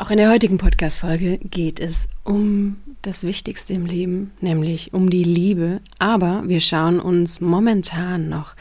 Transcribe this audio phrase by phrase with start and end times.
[0.00, 5.24] Auch in der heutigen Podcast-Folge geht es um das Wichtigste im Leben, nämlich um die
[5.24, 5.82] Liebe.
[5.98, 8.54] Aber wir schauen uns momentan noch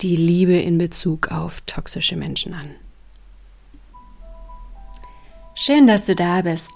[0.00, 2.74] die Liebe in Bezug auf toxische Menschen an.
[5.54, 6.70] Schön, dass du da bist.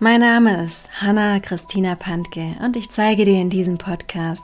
[0.00, 4.42] Mein Name ist Hanna Christina Pantke und ich zeige dir in diesem Podcast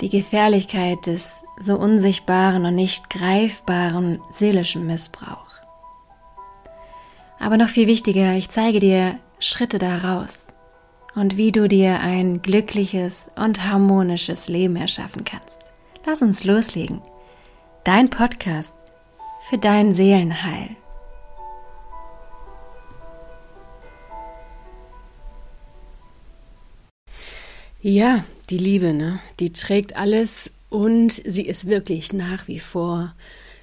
[0.00, 5.47] die Gefährlichkeit des so unsichtbaren und nicht greifbaren seelischen Missbrauchs.
[7.38, 10.48] Aber noch viel wichtiger, ich zeige dir Schritte daraus
[11.14, 15.60] und wie du dir ein glückliches und harmonisches Leben erschaffen kannst.
[16.04, 17.00] Lass uns loslegen.
[17.84, 18.74] Dein Podcast
[19.48, 20.76] für dein Seelenheil.
[27.80, 29.20] Ja, die Liebe, ne?
[29.38, 33.14] Die trägt alles und sie ist wirklich nach wie vor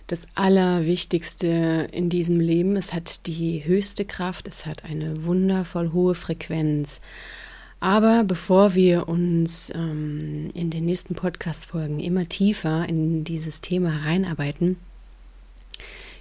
[0.07, 2.75] das Allerwichtigste in diesem Leben.
[2.75, 7.01] Es hat die höchste Kraft, es hat eine wundervoll hohe Frequenz.
[7.79, 14.77] Aber bevor wir uns ähm, in den nächsten Podcast-Folgen immer tiefer in dieses Thema reinarbeiten,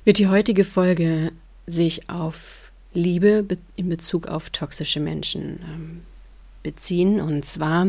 [0.05, 1.33] wird die heutige Folge
[1.67, 3.47] sich auf Liebe
[3.77, 6.01] in Bezug auf toxische Menschen ähm,
[6.63, 7.21] beziehen.
[7.21, 7.89] Und zwar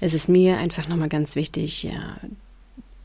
[0.00, 2.18] ist es mir einfach nochmal ganz wichtig, ja,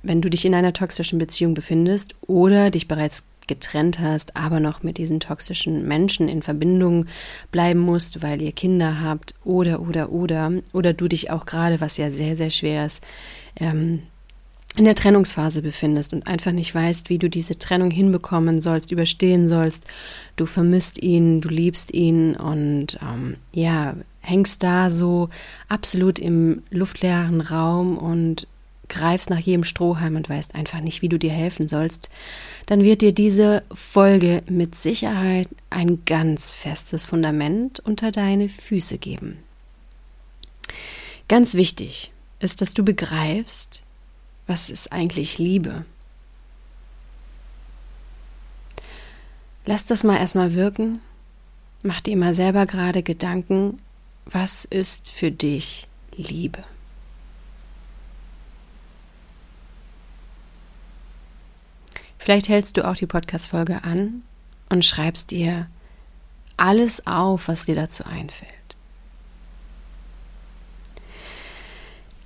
[0.08, 4.84] wenn du dich in einer toxischen Beziehung befindest oder dich bereits getrennt hast, aber noch
[4.84, 7.06] mit diesen toxischen Menschen in Verbindung
[7.52, 11.97] bleiben musst, weil ihr Kinder habt oder oder oder oder du dich auch gerade, was
[11.97, 13.02] ja sehr sehr schwer ist,
[13.59, 14.03] ähm,
[14.75, 19.47] in der Trennungsphase befindest und einfach nicht weißt, wie du diese Trennung hinbekommen sollst, überstehen
[19.47, 19.86] sollst.
[20.36, 25.30] Du vermisst ihn, du liebst ihn und ähm, ja, hängst da so
[25.69, 28.47] absolut im luftleeren Raum und
[28.89, 32.09] greifst nach jedem Strohhalm und weißt einfach nicht, wie du dir helfen sollst,
[32.66, 39.38] dann wird dir diese Folge mit Sicherheit ein ganz festes Fundament unter deine Füße geben.
[41.28, 43.84] Ganz wichtig ist, dass du begreifst,
[44.47, 45.85] was ist eigentlich Liebe.
[49.66, 51.01] Lass das mal erstmal wirken.
[51.81, 53.78] Mach dir mal selber gerade Gedanken,
[54.25, 56.63] was ist für dich Liebe?
[62.25, 64.24] Vielleicht hältst du auch die Podcast-Folge an
[64.69, 65.68] und schreibst dir
[66.58, 68.50] alles auf, was dir dazu einfällt.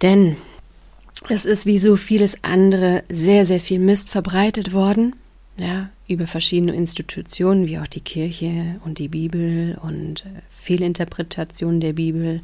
[0.01, 0.37] Denn
[1.27, 5.17] es ist wie so vieles andere sehr, sehr viel Mist verbreitet worden
[5.59, 11.93] ja, über verschiedene Institutionen wie auch die Kirche und die Bibel und äh, Fehlinterpretationen der
[11.93, 12.41] Bibel,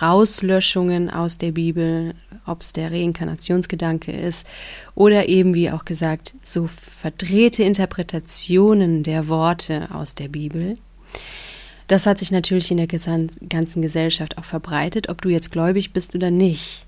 [0.00, 2.14] Rauslöschungen aus der Bibel,
[2.46, 4.46] ob es der Reinkarnationsgedanke ist
[4.94, 10.78] oder eben wie auch gesagt so verdrehte Interpretationen der Worte aus der Bibel.
[11.88, 16.14] Das hat sich natürlich in der ganzen Gesellschaft auch verbreitet, ob du jetzt gläubig bist
[16.14, 16.86] oder nicht.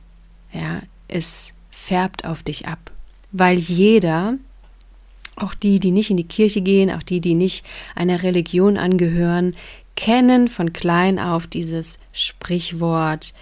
[0.52, 2.92] Ja, es färbt auf dich ab,
[3.32, 4.38] weil jeder
[5.36, 7.64] auch die, die nicht in die Kirche gehen, auch die, die nicht
[7.94, 9.54] einer Religion angehören,
[9.96, 13.34] kennen von klein auf dieses Sprichwort,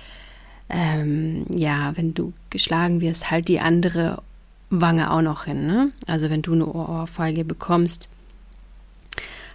[0.69, 4.23] ähm, ja, wenn du geschlagen wirst, halt die andere
[4.71, 5.67] Wange auch noch hin.
[5.67, 5.93] Ne?
[6.07, 8.09] Also wenn du eine Ohrfeige bekommst,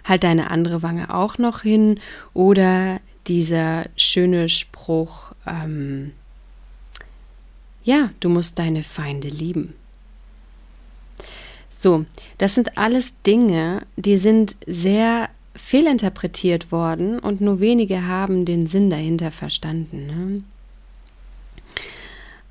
[0.04, 2.00] halt deine andere Wange auch noch hin.
[2.34, 6.12] Oder dieser schöne Spruch, ähm,
[7.84, 9.74] ja, du musst deine Feinde lieben.
[11.80, 12.06] So,
[12.38, 18.90] das sind alles Dinge, die sind sehr fehlinterpretiert worden und nur wenige haben den Sinn
[18.90, 20.42] dahinter verstanden.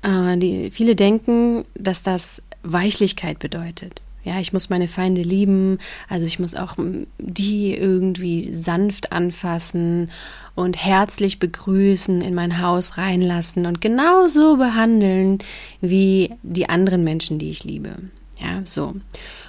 [0.02, 0.32] Ne?
[0.32, 4.00] Äh, die, viele denken, dass das Weichlichkeit bedeutet.
[4.24, 5.76] Ja, ich muss meine Feinde lieben,
[6.08, 6.76] also ich muss auch
[7.18, 10.10] die irgendwie sanft anfassen
[10.54, 15.38] und herzlich begrüßen, in mein Haus reinlassen und genauso behandeln
[15.82, 17.96] wie die anderen Menschen, die ich liebe.
[18.40, 18.94] Ja, so.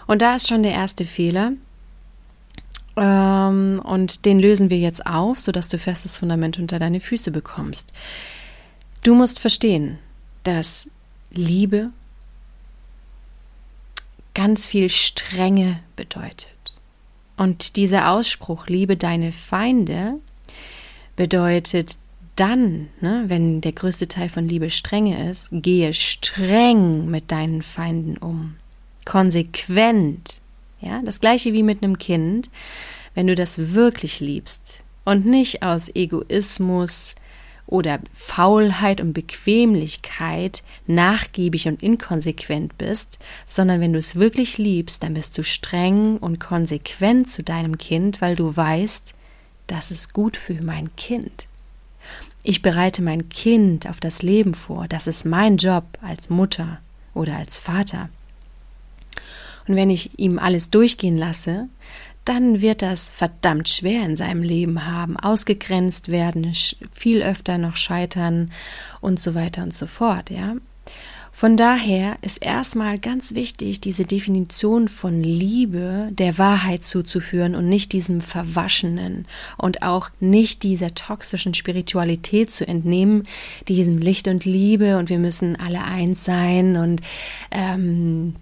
[0.07, 1.53] Und da ist schon der erste Fehler.
[2.97, 7.93] Ähm, und den lösen wir jetzt auf, sodass du festes Fundament unter deine Füße bekommst.
[9.03, 9.99] Du musst verstehen,
[10.43, 10.89] dass
[11.31, 11.89] Liebe
[14.33, 16.49] ganz viel Strenge bedeutet.
[17.37, 20.15] Und dieser Ausspruch, liebe deine Feinde,
[21.15, 21.97] bedeutet
[22.35, 28.17] dann, ne, wenn der größte Teil von Liebe Strenge ist, gehe streng mit deinen Feinden
[28.17, 28.55] um
[29.09, 30.39] konsequent.
[30.81, 32.51] Ja, das gleiche wie mit einem Kind.
[33.15, 37.15] Wenn du das wirklich liebst und nicht aus Egoismus
[37.65, 43.17] oder Faulheit und Bequemlichkeit nachgiebig und inkonsequent bist,
[43.47, 48.21] sondern wenn du es wirklich liebst, dann bist du streng und konsequent zu deinem Kind,
[48.21, 49.15] weil du weißt,
[49.65, 51.47] das ist gut für mein Kind.
[52.43, 54.87] Ich bereite mein Kind auf das Leben vor.
[54.87, 56.79] Das ist mein Job als Mutter
[57.15, 58.09] oder als Vater.
[59.69, 61.69] Und wenn ich ihm alles durchgehen lasse,
[62.25, 66.51] dann wird das verdammt schwer in seinem Leben haben, ausgegrenzt werden,
[66.91, 68.51] viel öfter noch scheitern
[68.99, 70.55] und so weiter und so fort, ja.
[71.31, 77.93] Von daher ist erstmal ganz wichtig, diese Definition von Liebe der Wahrheit zuzuführen und nicht
[77.93, 79.25] diesem Verwaschenen
[79.55, 83.23] und auch nicht dieser toxischen Spiritualität zu entnehmen,
[83.67, 87.01] diesem Licht und Liebe und wir müssen alle eins sein und
[87.51, 88.35] ähm,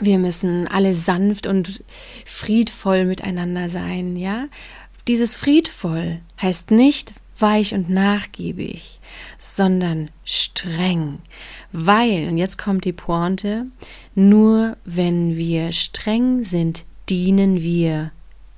[0.00, 1.82] wir müssen alle sanft und
[2.24, 4.46] friedvoll miteinander sein, ja?
[5.06, 9.00] Dieses friedvoll heißt nicht weich und nachgiebig,
[9.38, 11.18] sondern streng.
[11.72, 13.66] Weil, und jetzt kommt die Pointe,
[14.14, 18.10] nur wenn wir streng sind, dienen wir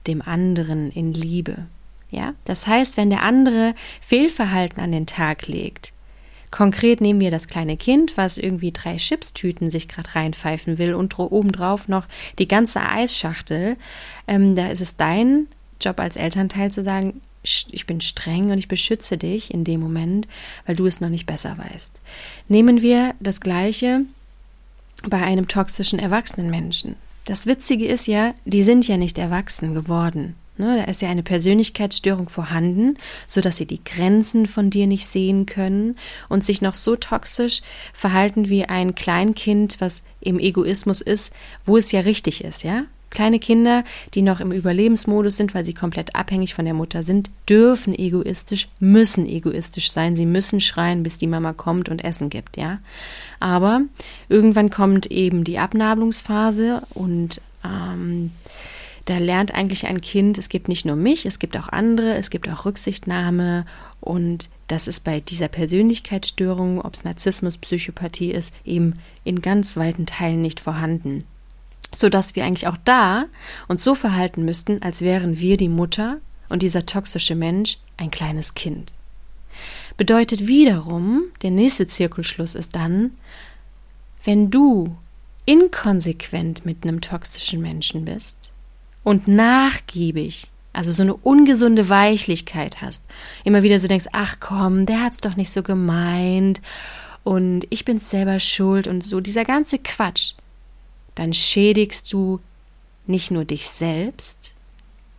[0.07, 1.67] dem anderen in Liebe.
[2.11, 5.93] Ja, das heißt, wenn der andere Fehlverhalten an den Tag legt,
[6.51, 11.19] Konkret nehmen wir das kleine Kind, was irgendwie drei Chipstüten sich gerade reinpfeifen will und
[11.19, 12.07] obendrauf noch
[12.39, 13.77] die ganze Eisschachtel.
[14.27, 15.47] Ähm, da ist es dein
[15.81, 20.29] Job als Elternteil zu sagen, ich bin streng und ich beschütze dich in dem Moment,
[20.67, 21.91] weil du es noch nicht besser weißt.
[22.49, 24.03] Nehmen wir das Gleiche
[25.09, 26.97] bei einem toxischen erwachsenen Menschen.
[27.25, 30.35] Das Witzige ist ja, die sind ja nicht erwachsen geworden.
[30.61, 35.47] Ne, da ist ja eine Persönlichkeitsstörung vorhanden, sodass sie die Grenzen von dir nicht sehen
[35.47, 35.97] können
[36.29, 37.63] und sich noch so toxisch
[37.95, 41.33] verhalten wie ein Kleinkind, was im Egoismus ist,
[41.65, 42.83] wo es ja richtig ist, ja?
[43.09, 47.31] Kleine Kinder, die noch im Überlebensmodus sind, weil sie komplett abhängig von der Mutter sind,
[47.49, 50.15] dürfen egoistisch, müssen egoistisch sein.
[50.15, 52.81] Sie müssen schreien, bis die Mama kommt und Essen gibt, ja.
[53.41, 53.81] Aber
[54.29, 58.31] irgendwann kommt eben die Abnabelungsphase und ähm,
[59.11, 62.31] da lernt eigentlich ein Kind, es gibt nicht nur mich, es gibt auch andere, es
[62.31, 63.67] gibt auch Rücksichtnahme
[64.01, 70.07] und das ist bei dieser Persönlichkeitsstörung, ob es Narzissmus, Psychopathie ist, eben in ganz weiten
[70.07, 71.25] Teilen nicht vorhanden
[71.93, 73.27] sodass wir eigentlich auch da
[73.67, 76.19] uns so verhalten müssten, als wären wir die Mutter
[76.49, 78.95] und dieser toxische Mensch ein kleines Kind.
[79.97, 83.11] Bedeutet wiederum, der nächste Zirkelschluss ist dann,
[84.23, 84.97] wenn du
[85.47, 88.53] inkonsequent mit einem toxischen Menschen bist
[89.03, 93.03] und nachgiebig, also so eine ungesunde Weichlichkeit hast,
[93.45, 96.61] immer wieder so denkst, ach komm, der hat's doch nicht so gemeint
[97.25, 100.35] und ich bin's selber schuld und so dieser ganze Quatsch,
[101.15, 102.41] dann schädigst du
[103.07, 104.55] nicht nur dich selbst,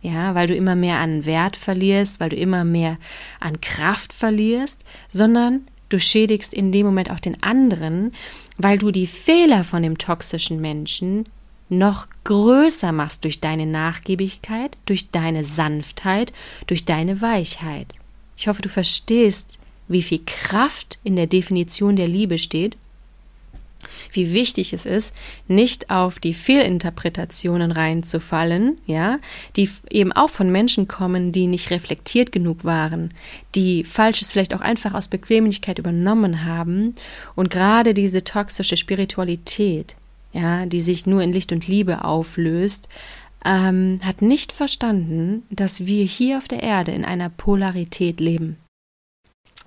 [0.00, 2.98] ja, weil du immer mehr an Wert verlierst, weil du immer mehr
[3.38, 8.12] an Kraft verlierst, sondern du schädigst in dem Moment auch den anderen,
[8.58, 11.26] weil du die Fehler von dem toxischen Menschen
[11.72, 16.32] noch größer machst durch deine Nachgiebigkeit, durch deine Sanftheit,
[16.66, 17.94] durch deine Weichheit.
[18.36, 19.58] Ich hoffe, du verstehst,
[19.88, 22.76] wie viel Kraft in der Definition der Liebe steht
[24.12, 25.14] wie wichtig es ist,
[25.48, 29.18] nicht auf die Fehlinterpretationen reinzufallen, ja,
[29.56, 33.10] die eben auch von Menschen kommen, die nicht reflektiert genug waren,
[33.54, 36.94] die Falsches vielleicht auch einfach aus Bequemlichkeit übernommen haben
[37.34, 39.96] und gerade diese toxische Spiritualität,
[40.32, 42.88] ja, die sich nur in Licht und Liebe auflöst,
[43.44, 48.56] ähm, hat nicht verstanden, dass wir hier auf der Erde in einer Polarität leben.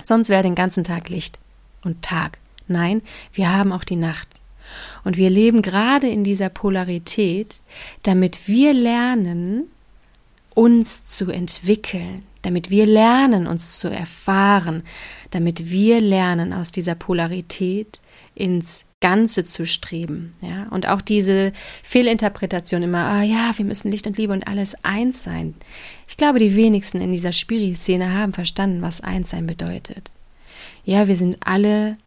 [0.04, 1.40] Sonst wäre den ganzen Tag Licht
[1.84, 2.40] und Tag.
[2.68, 3.02] Nein,
[3.34, 4.28] wir haben auch die Nacht.
[5.04, 7.62] Und wir leben gerade in dieser Polarität,
[8.04, 9.70] damit wir lernen,
[10.56, 14.84] uns zu entwickeln, damit wir lernen, uns zu erfahren,
[15.32, 18.00] damit wir lernen, aus dieser Polarität
[18.36, 20.34] ins Ganze zu streben.
[20.42, 20.68] Ja?
[20.70, 21.52] Und auch diese
[21.84, 25.56] Fehlinterpretation immer, ah ja, wir müssen Licht und Liebe und alles eins sein.
[26.08, 30.12] Ich glaube, die wenigsten in dieser Spiri-Szene haben verstanden, was eins sein bedeutet.
[30.84, 31.98] Ja, wir sind alle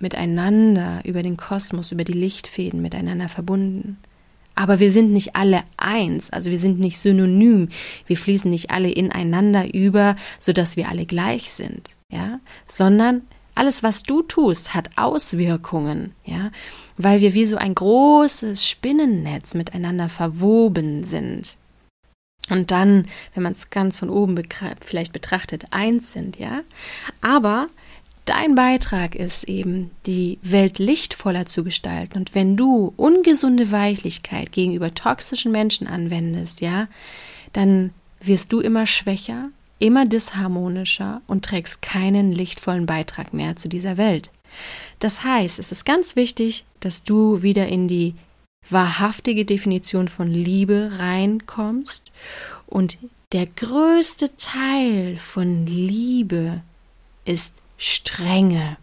[0.00, 3.98] miteinander über den Kosmos, über die Lichtfäden miteinander verbunden.
[4.54, 7.68] Aber wir sind nicht alle eins, also wir sind nicht synonym,
[8.06, 13.22] wir fließen nicht alle ineinander über, sodass wir alle gleich sind, ja, sondern
[13.58, 16.50] alles, was du tust, hat Auswirkungen, ja,
[16.96, 21.56] weil wir wie so ein großes Spinnennetz miteinander verwoben sind.
[22.50, 24.40] Und dann, wenn man es ganz von oben
[24.82, 26.60] vielleicht betrachtet, eins sind, ja.
[27.20, 27.68] Aber
[28.28, 32.18] Dein Beitrag ist eben, die Welt lichtvoller zu gestalten.
[32.18, 36.88] Und wenn du ungesunde Weichlichkeit gegenüber toxischen Menschen anwendest, ja,
[37.54, 39.48] dann wirst du immer schwächer,
[39.78, 44.30] immer disharmonischer und trägst keinen lichtvollen Beitrag mehr zu dieser Welt.
[44.98, 48.14] Das heißt, es ist ganz wichtig, dass du wieder in die
[48.70, 52.10] wahrhaftige Definition von Liebe reinkommst
[52.66, 52.98] und
[53.32, 56.62] der größte Teil von Liebe
[57.24, 58.78] ist Strenge.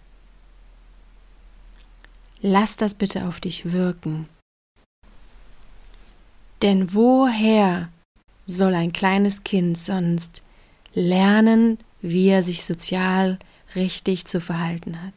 [2.42, 4.30] Lass das bitte auf dich wirken.
[6.62, 7.90] Denn woher
[8.46, 10.44] soll ein kleines Kind sonst
[10.96, 13.38] lernen, wie er sich sozial
[13.75, 15.14] richtig zu verhalten hat,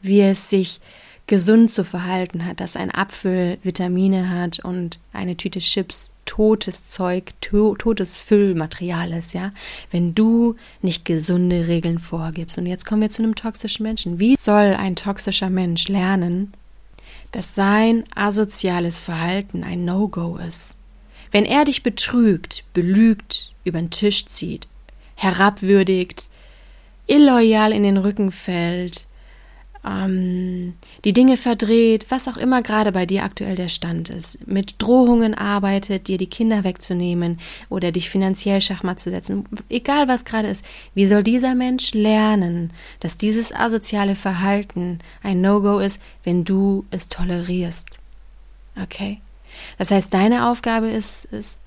[0.00, 0.80] wie es sich
[1.26, 7.32] gesund zu verhalten hat, dass ein Apfel Vitamine hat und eine Tüte Chips totes Zeug,
[7.40, 9.50] to totes Füllmaterial ist, ja,
[9.90, 12.58] wenn du nicht gesunde Regeln vorgibst.
[12.58, 14.20] Und jetzt kommen wir zu einem toxischen Menschen.
[14.20, 16.52] Wie soll ein toxischer Mensch lernen,
[17.32, 20.76] dass sein asoziales Verhalten ein No-Go ist?
[21.32, 24.68] Wenn er dich betrügt, belügt, über den Tisch zieht,
[25.16, 26.30] herabwürdigt,
[27.06, 29.06] illoyal in den Rücken fällt,
[29.86, 34.76] ähm, die Dinge verdreht, was auch immer gerade bei dir aktuell der Stand ist, mit
[34.78, 40.48] Drohungen arbeitet, dir die Kinder wegzunehmen oder dich finanziell Schachmatt zu setzen, egal was gerade
[40.48, 46.84] ist, wie soll dieser Mensch lernen, dass dieses asoziale Verhalten ein No-Go ist, wenn du
[46.90, 47.86] es tolerierst?
[48.80, 49.20] Okay?
[49.78, 51.58] Das heißt, deine Aufgabe ist es,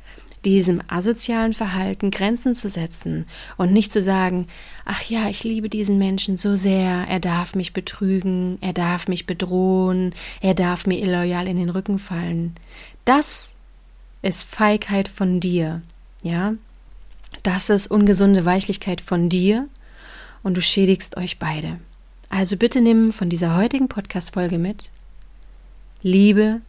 [0.46, 3.26] diesem asozialen Verhalten Grenzen zu setzen
[3.58, 4.48] und nicht zu sagen,
[4.86, 9.26] ach ja, ich liebe diesen Menschen so sehr, er darf mich betrügen, er darf mich
[9.26, 12.56] bedrohen, er darf mir illoyal in den Rücken fallen.
[13.06, 13.54] Das
[14.22, 15.82] ist Feigheit von dir,
[16.24, 16.54] ja?
[17.44, 19.68] Das ist ungesunde Weichlichkeit von dir
[20.42, 21.80] und du schädigst euch beide.
[22.30, 24.92] Also bitte nimm von dieser heutigen Podcast-Folge mit.
[26.02, 26.62] Liebe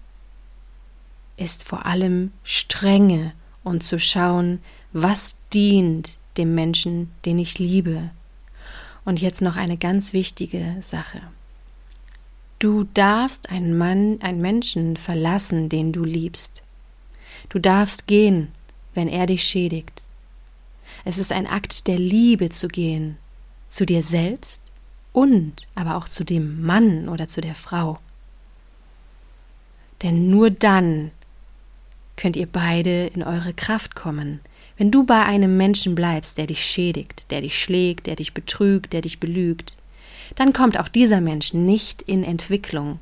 [1.37, 3.33] ist vor allem Strenge
[3.64, 4.61] und zu schauen,
[4.93, 8.11] was dient dem Menschen, den ich liebe.
[9.05, 11.23] Und jetzt noch eine ganz wichtige Sache.
[12.59, 16.62] Du darfst einen Mann, einen Menschen verlassen, den du liebst.
[17.49, 18.49] Du darfst gehen,
[18.95, 20.02] wenn er dich schädigt.
[21.05, 23.17] Es ist ein Akt der Liebe zu gehen,
[23.69, 24.61] zu dir selbst
[25.12, 27.99] und aber auch zu dem Mann oder zu der Frau.
[30.02, 31.11] Denn nur dann
[32.21, 34.41] könnt ihr beide in eure Kraft kommen.
[34.77, 38.93] Wenn du bei einem Menschen bleibst, der dich schädigt, der dich schlägt, der dich betrügt,
[38.93, 39.77] der dich belügt,
[40.35, 42.99] dann kommt auch dieser Mensch nicht in Entwicklung.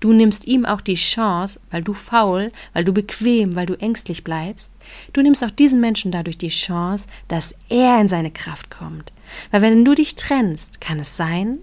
[0.00, 4.22] Du nimmst ihm auch die Chance, weil du faul, weil du bequem, weil du ängstlich
[4.22, 4.70] bleibst,
[5.12, 9.12] du nimmst auch diesem Menschen dadurch die Chance, dass er in seine Kraft kommt.
[9.50, 11.58] Weil wenn du dich trennst, kann es sein,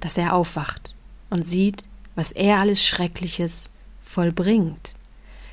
[0.00, 0.94] dass er aufwacht
[1.30, 1.84] und sieht,
[2.16, 3.70] was er alles Schreckliches
[4.00, 4.97] vollbringt.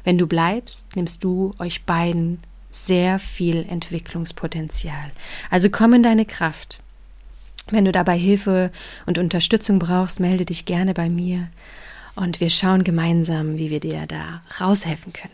[0.05, 2.39] Wenn du bleibst, nimmst du euch beiden
[2.71, 5.11] sehr viel Entwicklungspotenzial.
[5.49, 6.79] Also komm in deine Kraft.
[7.71, 8.71] Wenn du dabei Hilfe
[9.05, 11.47] und Unterstützung brauchst, melde dich gerne bei mir
[12.15, 15.33] und wir schauen gemeinsam, wie wir dir da raushelfen können.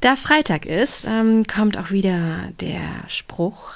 [0.00, 3.72] Da Freitag ist, ähm, kommt auch wieder der Spruch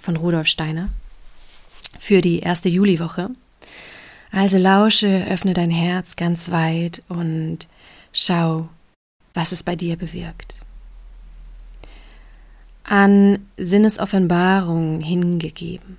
[0.00, 0.88] von Rudolf Steiner
[2.00, 3.30] für die erste Juliwoche.
[4.32, 7.68] Also lausche, öffne dein Herz ganz weit und
[8.12, 8.68] schau,
[9.34, 10.60] was es bei dir bewirkt.
[12.84, 15.98] An Sinnesoffenbarung hingegeben,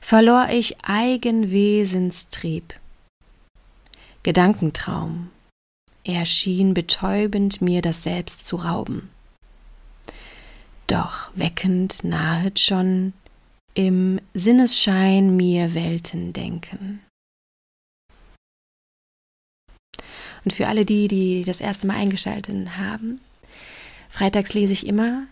[0.00, 2.74] verlor ich Eigenwesenstrieb.
[4.22, 5.30] Gedankentraum,
[6.04, 9.10] er schien betäubend mir das Selbst zu rauben.
[10.86, 13.14] Doch weckend nahet schon
[13.74, 17.00] im Sinnesschein mir Welten denken.
[20.44, 23.20] Und für alle die, die das erste Mal eingeschaltet haben,
[24.10, 25.24] freitags lese ich immer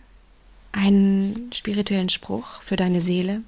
[0.71, 3.41] einen spirituellen Spruch für deine Seele,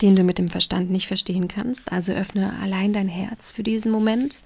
[0.00, 1.92] den du mit dem Verstand nicht verstehen kannst.
[1.92, 4.38] Also öffne allein dein Herz für diesen Moment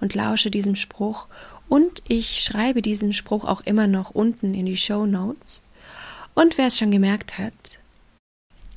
[0.00, 1.26] und lausche diesem Spruch.
[1.68, 5.68] Und ich schreibe diesen Spruch auch immer noch unten in die Show Notes.
[6.34, 7.78] Und wer es schon gemerkt hat,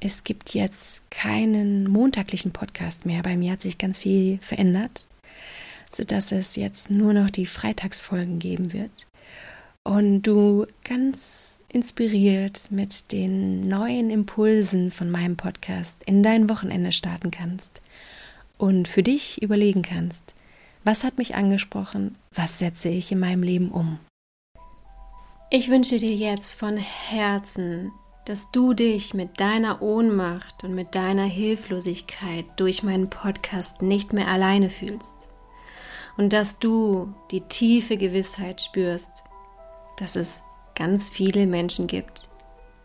[0.02, 3.22] es gibt jetzt keinen montaglichen Podcast mehr.
[3.22, 5.08] Bei mir hat sich ganz viel verändert
[5.96, 8.92] sodass es jetzt nur noch die Freitagsfolgen geben wird
[9.84, 17.32] und du ganz inspiriert mit den neuen Impulsen von meinem Podcast in dein Wochenende starten
[17.32, 17.82] kannst
[18.58, 20.24] und für dich überlegen kannst,
[20.84, 24.00] was hat mich angesprochen, was setze ich in meinem Leben um.
[25.50, 27.92] Ich wünsche dir jetzt von Herzen,
[28.26, 34.28] dass du dich mit deiner Ohnmacht und mit deiner Hilflosigkeit durch meinen Podcast nicht mehr
[34.28, 35.21] alleine fühlst
[36.22, 39.10] und dass du die tiefe Gewissheit spürst,
[39.98, 40.44] dass es
[40.76, 42.30] ganz viele Menschen gibt,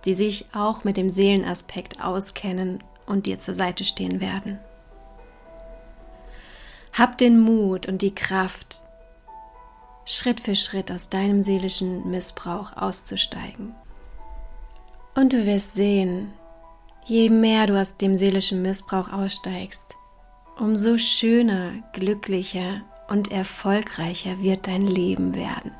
[0.07, 4.59] die sich auch mit dem Seelenaspekt auskennen und dir zur Seite stehen werden.
[6.95, 8.85] Hab den Mut und die Kraft,
[10.07, 13.75] Schritt für Schritt aus deinem seelischen Missbrauch auszusteigen.
[15.15, 16.33] Und du wirst sehen,
[17.05, 19.95] je mehr du aus dem seelischen Missbrauch aussteigst,
[20.59, 25.75] umso schöner, glücklicher und erfolgreicher wird dein Leben werden.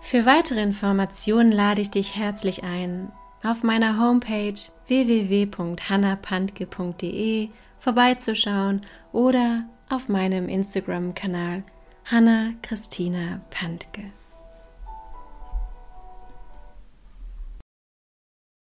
[0.00, 3.10] Für weitere Informationen lade ich dich herzlich ein,
[3.42, 11.64] auf meiner Homepage www.hannapantke.de vorbeizuschauen oder auf meinem Instagram-Kanal
[12.04, 14.12] Hanna Christina Pantke.